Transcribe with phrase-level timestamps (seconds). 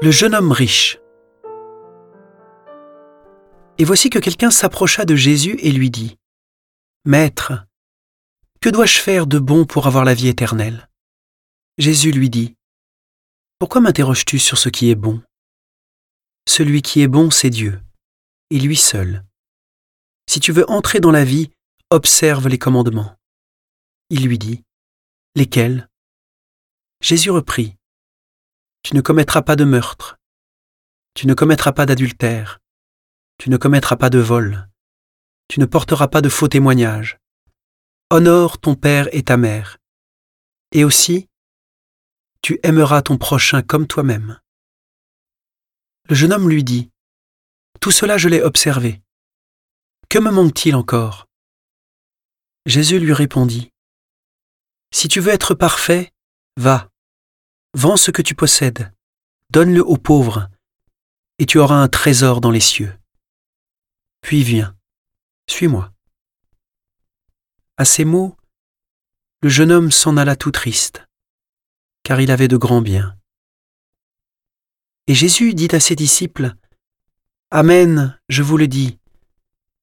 [0.00, 1.00] Le jeune homme riche.
[3.78, 6.16] Et voici que quelqu'un s'approcha de Jésus et lui dit,
[7.04, 7.66] Maître,
[8.60, 10.88] que dois-je faire de bon pour avoir la vie éternelle?
[11.78, 12.54] Jésus lui dit,
[13.58, 15.20] Pourquoi m'interroges-tu sur ce qui est bon?
[16.48, 17.80] Celui qui est bon, c'est Dieu,
[18.50, 19.24] et lui seul.
[20.28, 21.50] Si tu veux entrer dans la vie,
[21.90, 23.16] observe les commandements.
[24.10, 24.62] Il lui dit,
[25.34, 25.88] Lesquels?
[27.00, 27.77] Jésus reprit,
[28.88, 30.16] Tu ne commettras pas de meurtre,
[31.12, 32.58] tu ne commettras pas d'adultère,
[33.36, 34.66] tu ne commettras pas de vol,
[35.46, 37.18] tu ne porteras pas de faux témoignages,
[38.10, 39.76] honore ton père et ta mère,
[40.72, 41.28] et aussi,
[42.40, 44.40] tu aimeras ton prochain comme toi-même.
[46.08, 46.90] Le jeune homme lui dit,
[47.82, 49.02] Tout cela je l'ai observé.
[50.08, 51.26] Que me manque-t-il encore?
[52.64, 53.70] Jésus lui répondit,
[54.94, 56.10] Si tu veux être parfait,
[56.56, 56.87] va,
[57.74, 58.92] vends ce que tu possèdes,
[59.50, 60.48] donne-le aux pauvres,
[61.38, 62.92] et tu auras un trésor dans les cieux.
[64.20, 64.76] Puis viens,
[65.46, 65.92] suis-moi.
[67.76, 68.36] À ces mots,
[69.42, 71.06] le jeune homme s'en alla tout triste,
[72.02, 73.16] car il avait de grands biens.
[75.06, 76.54] Et Jésus dit à ses disciples,
[77.50, 78.98] Amen, je vous le dis,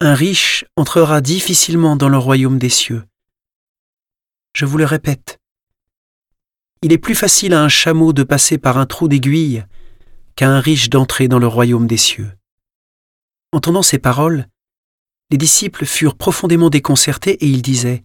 [0.00, 3.04] un riche entrera difficilement dans le royaume des cieux.
[4.54, 5.40] Je vous le répète,
[6.82, 9.64] il est plus facile à un chameau de passer par un trou d'aiguille
[10.36, 12.30] qu'à un riche d'entrer dans le royaume des cieux.
[13.52, 14.46] Entendant ces paroles,
[15.30, 18.04] les disciples furent profondément déconcertés et ils disaient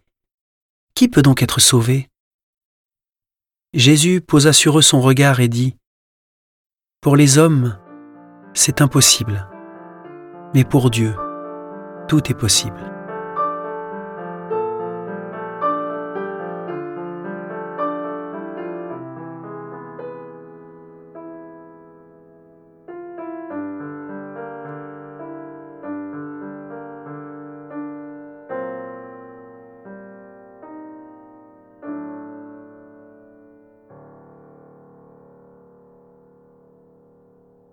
[0.96, 2.10] Qui peut donc être sauvé?
[3.74, 5.76] Jésus posa sur eux son regard et dit
[7.02, 7.78] Pour les hommes,
[8.54, 9.48] c'est impossible,
[10.54, 11.16] mais pour Dieu,
[12.08, 12.93] tout est possible.